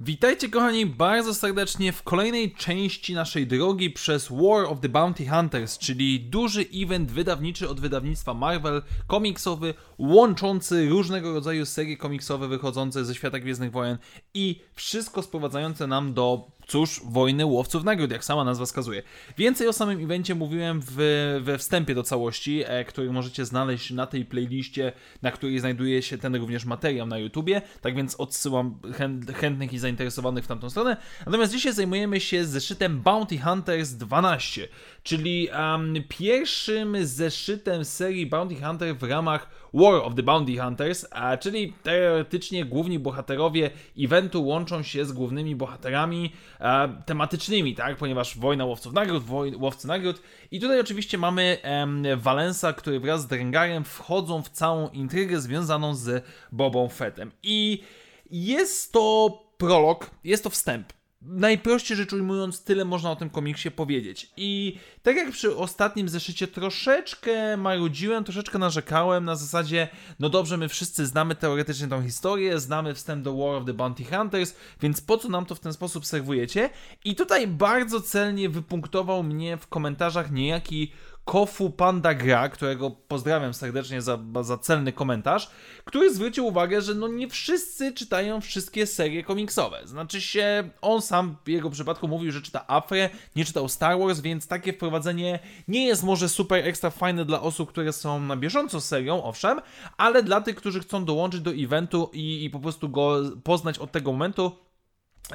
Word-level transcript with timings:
Witajcie 0.00 0.48
kochani 0.48 0.86
bardzo 0.86 1.34
serdecznie 1.34 1.92
w 1.92 2.02
kolejnej 2.02 2.54
części 2.54 3.14
naszej 3.14 3.46
drogi 3.46 3.90
przez 3.90 4.28
War 4.28 4.64
of 4.64 4.80
the 4.80 4.88
Bounty 4.88 5.26
Hunters, 5.28 5.78
czyli 5.78 6.20
duży 6.20 6.64
event 6.74 7.10
wydawniczy 7.10 7.68
od 7.68 7.80
wydawnictwa 7.80 8.34
Marvel, 8.34 8.82
komiksowy, 9.06 9.74
łączący 9.98 10.88
różnego 10.88 11.32
rodzaju 11.34 11.66
serie 11.66 11.96
komiksowe 11.96 12.48
wychodzące 12.48 13.04
ze 13.04 13.14
świata 13.14 13.38
Gwiezdnych 13.38 13.72
Wojen 13.72 13.98
i 14.34 14.60
wszystko 14.74 15.22
sprowadzające 15.22 15.86
nam 15.86 16.14
do 16.14 16.57
cóż, 16.68 17.00
wojny 17.04 17.46
łowców 17.46 17.84
nagród, 17.84 18.10
jak 18.10 18.24
sama 18.24 18.44
nazwa 18.44 18.66
wskazuje. 18.66 19.02
Więcej 19.38 19.68
o 19.68 19.72
samym 19.72 20.04
evencie 20.04 20.34
mówiłem 20.34 20.80
w, 20.86 20.96
we 21.42 21.58
wstępie 21.58 21.94
do 21.94 22.02
całości, 22.02 22.62
e, 22.66 22.84
który 22.84 23.12
możecie 23.12 23.44
znaleźć 23.44 23.90
na 23.90 24.06
tej 24.06 24.24
playliście, 24.24 24.92
na 25.22 25.30
której 25.30 25.58
znajduje 25.58 26.02
się 26.02 26.18
ten 26.18 26.34
również 26.34 26.64
materiał 26.64 27.06
na 27.06 27.18
YouTubie, 27.18 27.62
tak 27.80 27.96
więc 27.96 28.14
odsyłam 28.14 28.78
chęt, 28.94 29.30
chętnych 29.32 29.72
i 29.72 29.78
zainteresowanych 29.78 30.44
w 30.44 30.46
tamtą 30.46 30.70
stronę. 30.70 30.96
Natomiast 31.26 31.52
dzisiaj 31.52 31.72
zajmujemy 31.72 32.20
się 32.20 32.44
zeszytem 32.44 33.00
Bounty 33.00 33.38
Hunters 33.38 33.90
12, 33.90 34.68
czyli 35.02 35.48
um, 35.48 35.94
pierwszym 36.08 37.06
zeszytem 37.06 37.84
serii 37.84 38.26
Bounty 38.26 38.56
Hunter 38.56 38.96
w 38.96 39.02
ramach 39.02 39.68
War 39.74 39.94
of 39.94 40.14
the 40.14 40.22
Bounty 40.22 40.58
Hunters, 40.58 41.06
a 41.10 41.36
czyli 41.36 41.72
teoretycznie 41.82 42.64
główni 42.64 42.98
bohaterowie 42.98 43.70
eventu 43.98 44.44
łączą 44.44 44.82
się 44.82 45.04
z 45.04 45.12
głównymi 45.12 45.56
bohaterami 45.56 46.32
e, 46.60 47.02
tematycznymi, 47.06 47.74
tak? 47.74 47.96
Ponieważ 47.96 48.38
wojna 48.38 48.64
łowców 48.64 48.92
nagród, 48.92 49.24
woj, 49.24 49.54
łowcy 49.56 49.88
nagród. 49.88 50.22
I 50.50 50.60
tutaj 50.60 50.80
oczywiście 50.80 51.18
mamy 51.18 51.58
em, 51.62 52.04
Valensa, 52.16 52.72
który 52.72 53.00
wraz 53.00 53.22
z 53.22 53.26
Drengarem 53.26 53.84
wchodzą 53.84 54.42
w 54.42 54.48
całą 54.48 54.88
intrygę 54.88 55.40
związaną 55.40 55.94
z 55.94 56.24
Bobą 56.52 56.88
Fettem. 56.88 57.32
I 57.42 57.82
jest 58.30 58.92
to 58.92 59.30
prolog, 59.58 60.10
jest 60.24 60.44
to 60.44 60.50
wstęp 60.50 60.97
najprościej 61.28 61.96
rzecz 61.96 62.12
ujmując, 62.12 62.64
tyle 62.64 62.84
można 62.84 63.10
o 63.10 63.16
tym 63.16 63.30
komiksie 63.30 63.70
powiedzieć. 63.70 64.30
I 64.36 64.78
tak 65.02 65.16
jak 65.16 65.30
przy 65.30 65.56
ostatnim 65.56 66.08
zeszycie 66.08 66.46
troszeczkę 66.46 67.56
marudziłem, 67.56 68.24
troszeczkę 68.24 68.58
narzekałem 68.58 69.24
na 69.24 69.36
zasadzie, 69.36 69.88
no 70.18 70.28
dobrze, 70.28 70.56
my 70.56 70.68
wszyscy 70.68 71.06
znamy 71.06 71.34
teoretycznie 71.34 71.88
tą 71.88 72.02
historię, 72.02 72.60
znamy 72.60 72.94
wstęp 72.94 73.24
do 73.24 73.36
War 73.36 73.54
of 73.54 73.64
the 73.64 73.74
Bounty 73.74 74.04
Hunters, 74.04 74.54
więc 74.80 75.00
po 75.00 75.18
co 75.18 75.28
nam 75.28 75.46
to 75.46 75.54
w 75.54 75.60
ten 75.60 75.72
sposób 75.72 76.06
serwujecie? 76.06 76.70
I 77.04 77.14
tutaj 77.14 77.46
bardzo 77.46 78.00
celnie 78.00 78.48
wypunktował 78.48 79.22
mnie 79.22 79.56
w 79.56 79.66
komentarzach 79.66 80.30
niejaki 80.30 80.92
Kofu 81.28 81.70
Panda 81.70 82.14
Gra, 82.14 82.48
którego 82.48 82.90
pozdrawiam 82.90 83.54
serdecznie 83.54 84.02
za, 84.02 84.18
za 84.40 84.58
celny 84.58 84.92
komentarz, 84.92 85.50
który 85.84 86.14
zwrócił 86.14 86.46
uwagę, 86.46 86.82
że 86.82 86.94
no 86.94 87.08
nie 87.08 87.28
wszyscy 87.28 87.92
czytają 87.92 88.40
wszystkie 88.40 88.86
serie 88.86 89.24
komiksowe. 89.24 89.80
Znaczy 89.84 90.20
się, 90.20 90.70
on 90.80 91.02
sam 91.02 91.36
w 91.44 91.48
jego 91.48 91.70
przypadku 91.70 92.08
mówił, 92.08 92.32
że 92.32 92.42
czyta 92.42 92.64
Afre, 92.68 93.10
nie 93.36 93.44
czytał 93.44 93.68
Star 93.68 93.98
Wars, 93.98 94.20
więc 94.20 94.46
takie 94.46 94.72
wprowadzenie 94.72 95.38
nie 95.68 95.86
jest 95.86 96.02
może 96.02 96.28
super 96.28 96.68
ekstra 96.68 96.90
fajne 96.90 97.24
dla 97.24 97.40
osób, 97.40 97.68
które 97.68 97.92
są 97.92 98.20
na 98.20 98.36
bieżąco 98.36 98.80
serią, 98.80 99.22
owszem, 99.22 99.60
ale 99.96 100.22
dla 100.22 100.40
tych, 100.40 100.56
którzy 100.56 100.80
chcą 100.80 101.04
dołączyć 101.04 101.40
do 101.40 101.50
eventu 101.50 102.10
i, 102.12 102.44
i 102.44 102.50
po 102.50 102.60
prostu 102.60 102.88
go 102.88 103.20
poznać 103.44 103.78
od 103.78 103.92
tego 103.92 104.12
momentu, 104.12 104.52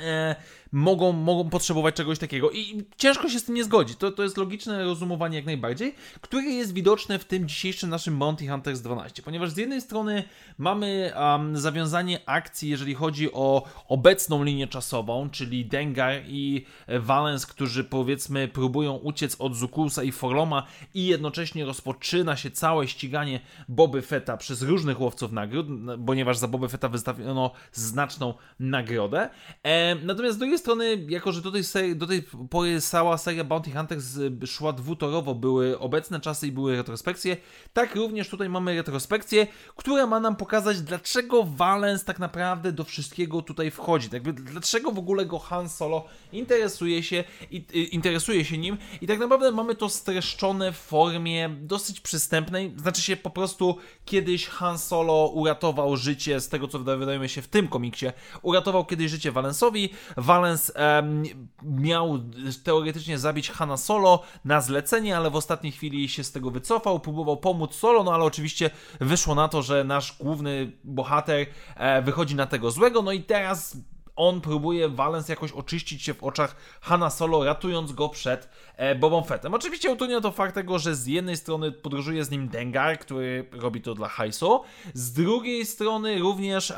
E, 0.02 0.36
mogą, 0.74 1.12
mogą 1.12 1.50
potrzebować 1.50 1.96
czegoś 1.96 2.20
takiego. 2.20 2.52
I 2.52 2.84
ciężko 2.98 3.30
się 3.30 3.40
z 3.40 3.44
tym 3.44 3.56
nie 3.56 3.64
zgodzić. 3.64 3.98
To, 3.98 4.12
to 4.12 4.24
jest 4.24 4.38
logiczne 4.38 4.84
rozumowanie 4.84 5.36
jak 5.36 5.46
najbardziej, 5.46 5.96
które 6.22 6.44
jest 6.44 6.74
widoczne 6.74 7.20
w 7.20 7.26
tym 7.26 7.48
dzisiejszym 7.48 7.90
naszym 7.90 8.14
Monty 8.16 8.48
Hunters 8.48 8.82
12. 8.82 9.24
Ponieważ 9.24 9.52
z 9.52 9.58
jednej 9.58 9.82
strony 9.82 10.24
mamy 10.58 11.14
um, 11.16 11.58
zawiązanie 11.58 12.20
akcji, 12.26 12.70
jeżeli 12.70 12.94
chodzi 12.94 13.34
o 13.34 13.68
obecną 13.88 14.44
linię 14.44 14.68
czasową, 14.68 15.30
czyli 15.30 15.66
Dengar 15.66 16.22
i 16.28 16.66
Valens, 17.00 17.46
którzy 17.46 17.84
powiedzmy 17.84 18.48
próbują 18.48 18.94
uciec 18.94 19.36
od 19.40 19.56
Zukusa 19.56 20.04
i 20.04 20.12
Forloma 20.12 20.64
i 20.94 21.06
jednocześnie 21.06 21.66
rozpoczyna 21.66 22.36
się 22.36 22.52
całe 22.52 22.88
ściganie 22.88 23.40
Boby 23.70 24.02
Fetta 24.02 24.38
przez 24.38 24.62
różnych 24.62 25.02
łowców 25.02 25.32
nagród, 25.32 25.68
ponieważ 26.06 26.38
za 26.38 26.48
Boby 26.48 26.70
Fetta 26.70 26.90
wystawiono 26.90 27.52
znaczną 27.72 28.34
nagrodę. 28.60 29.30
E, 29.64 29.96
natomiast 29.96 30.36
z 30.36 30.40
drugiej 30.40 30.58
strony, 30.64 31.06
jako 31.10 31.32
że 31.32 31.42
do 31.42 31.52
tej, 31.52 31.64
serii, 31.64 31.96
do 31.96 32.08
tej 32.08 32.24
pory 32.50 32.82
cała 32.82 33.18
seria 33.18 33.44
Bounty 33.44 33.72
Hunters 33.72 34.06
szła 34.46 34.74
dwutorowo, 34.74 35.36
były 35.36 35.80
obecne 35.80 36.20
czasy 36.20 36.48
i 36.48 36.52
były 36.52 36.76
retrospekcje, 36.76 37.38
tak 37.74 37.96
również 37.96 38.30
tutaj 38.30 38.50
mamy 38.50 38.76
retrospekcję, 38.76 39.48
która 39.76 40.08
ma 40.08 40.20
nam 40.20 40.36
pokazać, 40.36 40.82
dlaczego 40.82 41.44
Valens 41.44 42.04
tak 42.04 42.20
naprawdę 42.20 42.72
do 42.72 42.84
wszystkiego 42.84 43.42
tutaj 43.42 43.72
wchodzi. 43.72 44.10
Tak, 44.10 44.34
dlaczego 44.34 44.92
w 44.92 45.00
ogóle 45.00 45.26
go 45.26 45.40
Han 45.40 45.70
Solo 45.70 46.06
interesuje 46.32 47.04
się, 47.04 47.24
i, 47.52 47.66
interesuje 47.92 48.46
się 48.46 48.58
nim. 48.58 48.78
I 49.02 49.08
tak 49.08 49.20
naprawdę 49.20 49.52
mamy 49.52 49.76
to 49.76 49.90
streszczone 49.90 50.72
w 50.72 50.78
formie 50.78 51.50
dosyć 51.62 52.00
przystępnej, 52.00 52.74
znaczy 52.78 53.02
się 53.02 53.18
po 53.18 53.30
prostu 53.30 53.78
kiedyś 54.06 54.48
Han 54.48 54.80
Solo 54.80 55.28
uratował 55.28 55.98
życie, 55.98 56.40
z 56.40 56.50
tego 56.50 56.68
co 56.68 56.80
wydaje 56.80 57.30
się 57.30 57.42
w 57.42 57.48
tym 57.48 57.68
komiksie, 57.68 58.06
uratował 58.42 58.86
kiedyś 58.86 59.12
życie 59.12 59.32
Valensowi, 59.32 59.90
Valens 60.18 60.53
um, 60.76 61.24
miał 61.64 62.20
teoretycznie 62.64 63.20
zabić 63.20 63.52
Hanna 63.52 63.78
Solo 63.78 64.24
na 64.46 64.62
zlecenie, 64.62 65.18
ale 65.18 65.30
w 65.30 65.36
ostatniej 65.36 65.72
chwili 65.72 66.10
się 66.10 66.24
z 66.24 66.32
tego 66.32 66.52
wycofał, 66.52 67.00
próbował 67.00 67.38
pomóc 67.38 67.76
Solo, 67.76 68.04
no 68.04 68.14
ale 68.14 68.24
oczywiście 68.24 68.70
wyszło 69.00 69.36
na 69.36 69.48
to, 69.48 69.62
że 69.62 69.84
nasz 69.84 70.18
główny 70.20 70.72
bohater 70.84 71.48
e, 71.76 72.02
wychodzi 72.02 72.36
na 72.36 72.46
tego 72.46 72.72
złego, 72.72 73.02
no 73.02 73.12
i 73.12 73.24
teraz 73.24 73.78
on 74.16 74.42
próbuje 74.42 74.90
Valens 74.90 75.30
jakoś 75.30 75.52
oczyścić 75.52 76.04
się 76.04 76.14
w 76.14 76.24
oczach 76.24 76.56
Hanna 76.82 77.10
Solo, 77.10 77.44
ratując 77.44 77.92
go 77.92 78.10
przed 78.10 78.50
e, 78.76 78.96
Bobą 78.96 79.24
Fettem. 79.24 79.54
Oczywiście 79.54 79.92
utrudnia 79.92 80.22
to 80.22 80.32
fakt 80.32 80.56
tego, 80.56 80.80
że 80.80 80.96
z 80.96 81.08
jednej 81.08 81.38
strony 81.38 81.72
podróżuje 81.72 82.26
z 82.26 82.32
nim 82.32 82.48
Dengar, 82.48 83.00
który 83.00 83.50
robi 83.52 83.82
to 83.82 83.94
dla 83.94 84.08
hajsu, 84.08 84.62
z 84.94 85.14
drugiej 85.14 85.66
strony 85.66 86.20
również 86.20 86.74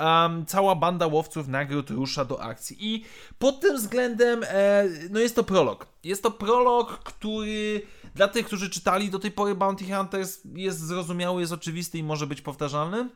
cała 0.47 0.75
banda 0.75 1.07
łowców 1.07 1.47
nagród 1.47 1.89
rusza 1.89 2.25
do 2.25 2.41
akcji. 2.41 2.77
I 2.79 3.05
pod 3.39 3.59
tym 3.59 3.77
względem, 3.77 4.43
e, 4.43 4.85
no 5.09 5.19
jest 5.19 5.35
to 5.35 5.43
prolog. 5.43 5.87
Jest 6.03 6.23
to 6.23 6.31
prolog, 6.31 7.03
który 7.03 7.81
dla 8.15 8.27
tych, 8.27 8.45
którzy 8.45 8.69
czytali 8.69 9.09
do 9.09 9.19
tej 9.19 9.31
pory 9.31 9.55
Bounty 9.55 9.85
Hunters 9.95 10.41
jest 10.55 10.79
zrozumiały, 10.79 11.41
jest 11.41 11.53
oczywisty 11.53 11.97
i 11.97 12.03
może 12.03 12.27
być 12.27 12.41
powtarzalny. 12.41 13.09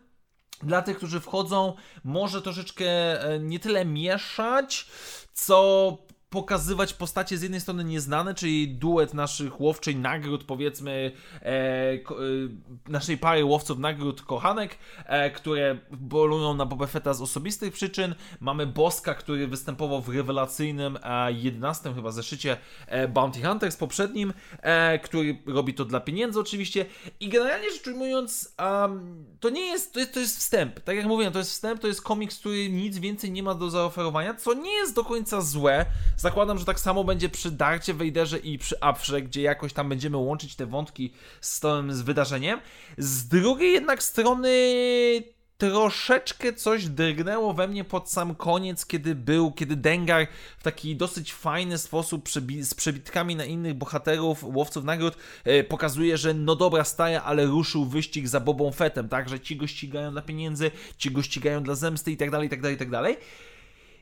Dla 0.64 0.82
tych, 0.82 0.98
którzy 0.98 1.20
wchodzą, 1.20 1.74
może 2.04 2.42
troszeczkę 2.42 2.86
e, 3.24 3.40
nie 3.40 3.60
tyle 3.60 3.86
mieszać, 3.86 4.88
co 5.34 5.98
pokazywać 6.30 6.94
postacie 6.94 7.38
z 7.38 7.42
jednej 7.42 7.62
strony 7.62 7.84
nieznane, 7.84 8.34
czyli 8.34 8.68
duet 8.68 9.14
naszych 9.14 9.62
łowczej 9.62 9.96
nagród, 9.96 10.44
powiedzmy, 10.44 11.12
e, 11.42 11.46
e, 11.46 12.00
naszej 12.88 13.18
pary 13.18 13.46
łowców 13.46 13.80
nagród 13.80 14.22
kochanek, 14.22 14.78
e, 15.06 15.32
które 15.32 15.78
bolują 15.92 16.54
na 16.54 16.66
Boba 16.66 16.88
Fetta 16.88 17.14
z 17.14 17.22
osobistych 17.22 17.74
przyczyn. 17.74 18.16
Mamy 18.40 18.68
Boska, 18.68 19.14
który 19.14 19.48
występował 19.48 20.02
w 20.02 20.10
rewelacyjnym 20.10 20.98
e, 21.04 21.32
11 21.32 21.94
chyba 21.94 22.12
zeszycie 22.12 22.58
e, 22.88 23.08
Bounty 23.08 23.42
Hunters 23.42 23.78
poprzednim, 23.78 24.34
e, 24.62 25.00
który 25.00 25.38
robi 25.46 25.74
to 25.74 25.86
dla 25.86 26.00
pieniędzy 26.00 26.40
oczywiście. 26.40 26.86
I 27.20 27.30
generalnie 27.30 27.72
rzecz 27.72 27.88
ujmując, 27.88 28.56
um, 28.60 29.26
to 29.40 29.50
nie 29.50 29.66
jest 29.66 29.94
to, 29.94 30.00
jest, 30.00 30.14
to 30.14 30.20
jest 30.20 30.38
wstęp. 30.38 30.80
Tak 30.80 30.96
jak 30.96 31.06
mówiłem, 31.06 31.34
to 31.34 31.40
jest 31.40 31.52
wstęp, 31.52 31.82
to 31.82 31.88
jest 31.88 32.02
komiks, 32.02 32.40
który 32.40 32.70
nic 32.70 32.98
więcej 32.98 33.32
nie 33.32 33.44
ma 33.44 33.56
do 33.56 33.70
zaoferowania, 33.70 34.34
co 34.34 34.54
nie 34.54 34.72
jest 34.72 34.96
do 34.96 35.04
końca 35.04 35.42
złe 35.42 35.86
Zakładam, 36.20 36.58
że 36.58 36.66
tak 36.66 36.80
samo 36.80 37.04
będzie 37.04 37.30
przy 37.30 37.52
Darcie 37.52 37.94
Vaderze 37.94 38.38
i 38.38 38.58
przy 38.58 38.82
Apfrze, 38.82 39.22
gdzie 39.22 39.42
jakoś 39.42 39.74
tam 39.74 39.90
będziemy 39.90 40.18
łączyć 40.18 40.56
te 40.56 40.66
wątki 40.66 41.14
z 41.42 41.60
tym 41.60 41.94
z 41.94 42.02
wydarzeniem. 42.02 42.60
Z 42.98 43.28
drugiej 43.28 43.74
jednak 43.74 44.04
strony 44.04 44.50
troszeczkę 45.58 46.54
coś 46.54 46.86
drgnęło 46.86 47.54
we 47.54 47.68
mnie 47.68 47.84
pod 47.84 48.12
sam 48.12 48.36
koniec, 48.36 48.86
kiedy 48.86 49.16
był, 49.16 49.52
kiedy 49.52 49.76
Dengar 49.76 50.28
w 50.58 50.64
taki 50.64 50.96
dosyć 50.96 51.34
fajny 51.34 51.78
sposób 51.78 52.30
z 52.62 52.74
przebitkami 52.74 53.36
na 53.36 53.46
innych 53.46 53.74
bohaterów, 53.74 54.44
łowców 54.44 54.84
nagród, 54.84 55.18
e, 55.44 55.64
pokazuje, 55.64 56.18
że 56.18 56.34
no 56.34 56.56
dobra, 56.56 56.84
staje, 56.84 57.22
ale 57.22 57.46
ruszył 57.46 57.86
wyścig 57.86 58.28
za 58.28 58.40
Bobą 58.40 58.72
Fettem, 58.72 59.10
tak, 59.10 59.30
że 59.30 59.40
ci 59.40 59.56
go 59.56 59.68
ścigają 59.68 60.12
dla 60.12 60.22
pieniędzy, 60.22 60.72
ci 60.98 61.12
go 61.12 61.22
ścigają 61.22 61.64
dla 61.64 61.76
zemsty 61.76 62.12
i 62.12 62.18
tak 62.18 62.32
dalej, 62.32 62.48
i 62.48 62.50
tak 62.50 62.62
dalej, 62.62 62.76
i 62.76 62.80
tak 62.80 62.90
dalej. 62.90 63.18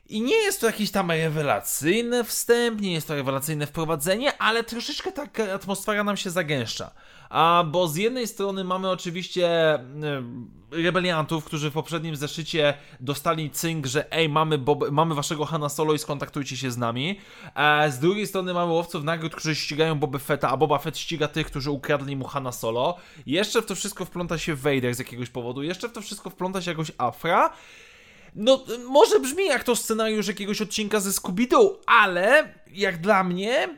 I 0.08 0.20
nie 0.20 0.36
jest 0.36 0.60
to 0.60 0.66
jakiś 0.66 0.90
tam 0.90 1.10
rewelacyjny 1.10 2.24
wstęp, 2.24 2.80
nie 2.80 2.92
jest 2.92 3.08
to 3.08 3.14
rewelacyjne 3.14 3.66
wprowadzenie, 3.66 4.38
ale 4.38 4.64
troszeczkę 4.64 5.12
tak 5.12 5.40
atmosfera 5.40 6.04
nam 6.04 6.16
się 6.16 6.30
zagęszcza. 6.30 6.90
A 7.30 7.64
bo 7.66 7.88
z 7.88 7.96
jednej 7.96 8.26
strony 8.26 8.64
mamy 8.64 8.90
oczywiście 8.90 9.74
e, 9.74 9.82
rebeliantów, 10.70 11.44
którzy 11.44 11.70
w 11.70 11.72
poprzednim 11.72 12.16
zeszycie 12.16 12.74
dostali 13.00 13.50
cynk, 13.50 13.86
że 13.86 14.12
ej, 14.12 14.28
mamy, 14.28 14.58
Bob, 14.58 14.90
mamy 14.90 15.14
waszego 15.14 15.44
Hanna 15.44 15.68
Solo 15.68 15.94
i 15.94 15.98
skontaktujcie 15.98 16.56
się 16.56 16.70
z 16.70 16.76
nami. 16.76 17.20
A 17.54 17.84
z 17.88 17.98
drugiej 17.98 18.26
strony 18.26 18.54
mamy 18.54 18.72
łowców 18.72 19.04
nagród, 19.04 19.34
którzy 19.34 19.54
ścigają 19.54 19.98
Boba 19.98 20.18
Fetta, 20.18 20.48
a 20.48 20.56
Boba 20.56 20.78
Fett 20.78 20.98
ściga 20.98 21.28
tych, 21.28 21.46
którzy 21.46 21.70
ukradli 21.70 22.16
mu 22.16 22.24
Hanna 22.24 22.52
Solo. 22.52 22.96
Jeszcze 23.26 23.62
w 23.62 23.66
to 23.66 23.74
wszystko 23.74 24.04
wpląta 24.04 24.38
się 24.38 24.54
Vader 24.54 24.94
z 24.94 24.98
jakiegoś 24.98 25.30
powodu, 25.30 25.62
jeszcze 25.62 25.88
w 25.88 25.92
to 25.92 26.00
wszystko 26.00 26.30
wpląta 26.30 26.62
się 26.62 26.70
jakoś 26.70 26.92
Afra. 26.98 27.52
No, 28.34 28.64
może 28.88 29.20
brzmi 29.20 29.46
jak 29.46 29.64
to 29.64 29.76
scenariusz 29.76 30.28
jakiegoś 30.28 30.62
odcinka 30.62 31.00
ze 31.00 31.10
Scooby-Doo, 31.10 31.74
ale 31.86 32.54
jak 32.72 33.00
dla 33.00 33.24
mnie 33.24 33.68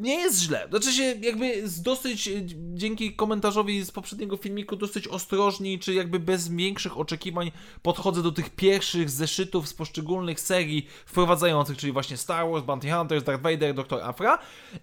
nie 0.00 0.14
jest 0.14 0.40
źle. 0.40 0.66
Znaczy 0.70 0.92
się 0.92 1.02
jakby 1.02 1.64
dosyć, 1.82 2.30
dzięki 2.74 3.14
komentarzowi 3.14 3.84
z 3.84 3.90
poprzedniego 3.90 4.36
filmiku, 4.36 4.76
dosyć 4.76 5.08
ostrożnie, 5.08 5.78
czy 5.78 5.94
jakby 5.94 6.20
bez 6.20 6.48
większych 6.48 6.98
oczekiwań 6.98 7.52
podchodzę 7.82 8.22
do 8.22 8.32
tych 8.32 8.50
pierwszych 8.50 9.10
zeszytów 9.10 9.68
z 9.68 9.74
poszczególnych 9.74 10.40
serii 10.40 10.86
wprowadzających, 11.06 11.76
czyli 11.76 11.92
właśnie 11.92 12.16
Star 12.16 12.50
Wars, 12.50 12.64
Bounty 12.64 12.90
Hunters, 12.90 13.24
Darth 13.24 13.42
Vader, 13.42 13.74
Dr. 13.74 14.02
Afra 14.02 14.38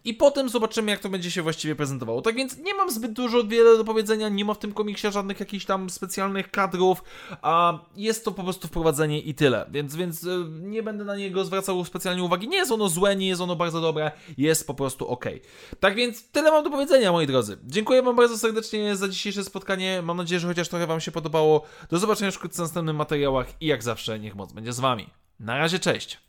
i 0.06 0.14
potem 0.14 0.50
zobaczymy, 0.50 0.92
jak 0.92 1.00
to 1.00 1.10
będzie 1.10 1.32
się 1.32 1.42
właściwie 1.42 1.76
prezentowało. 1.76 2.22
Tak 2.22 2.36
więc 2.36 2.58
nie 2.58 2.74
mam 2.74 2.92
zbyt 2.92 3.14
dużo 3.14 3.44
wiele 3.44 3.78
do 3.78 3.84
powiedzenia, 3.84 4.30
nie 4.30 4.46
ma 4.46 4.54
w 4.54 4.60
tym 4.60 4.74
komiksie 4.74 5.12
żadnych 5.12 5.40
jakichś 5.40 5.66
tam 5.66 5.90
specjalnych 5.90 6.52
kadrów, 6.52 7.04
a 7.42 7.80
jest 7.96 8.26
to 8.26 8.32
po 8.32 8.44
prostu 8.44 8.68
wprowadzenie 8.68 9.22
i 9.22 9.36
tyle, 9.36 9.66
więc, 9.72 9.96
więc 9.96 10.24
e, 10.24 10.28
nie 10.50 10.84
będę 10.84 11.06
na 11.06 11.16
niego 11.16 11.46
zwracał 11.46 11.86
specjalnie 11.86 12.24
uwagi. 12.24 12.48
Nie 12.48 12.58
jest 12.58 12.72
ono 12.72 12.90
złe, 12.90 13.16
nie 13.16 13.28
jest 13.28 13.42
ono 13.42 13.56
bardzo 13.56 13.82
dobre, 13.82 14.12
po 14.68 14.74
prostu 14.74 15.08
ok. 15.08 15.26
Tak 15.80 15.96
więc 15.96 16.32
tyle 16.32 16.52
mam 16.52 16.64
do 16.64 16.70
powiedzenia, 16.70 17.12
moi 17.12 17.28
drodzy. 17.28 17.58
Dziękuję 17.64 18.02
Wam 18.04 18.16
bardzo 18.16 18.38
serdecznie 18.38 18.96
za 18.96 19.08
dzisiejsze 19.08 19.44
spotkanie. 19.44 20.02
Mam 20.02 20.18
nadzieję, 20.18 20.40
że 20.40 20.48
chociaż 20.48 20.70
trochę 20.70 20.88
Wam 20.88 21.02
się 21.02 21.12
podobało. 21.12 21.66
Do 21.90 22.00
zobaczenia 22.00 22.32
wkrótce 22.32 22.58
w 22.58 22.66
następnych 22.66 22.96
materiałach 22.96 23.48
i 23.62 23.66
jak 23.66 23.84
zawsze, 23.84 24.20
niech 24.20 24.36
moc 24.36 24.54
będzie 24.54 24.74
z 24.74 24.80
Wami. 24.80 25.10
Na 25.40 25.58
razie, 25.58 25.80
cześć! 25.80 26.25